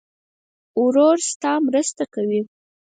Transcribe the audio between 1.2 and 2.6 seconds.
ستا مرسته کوي.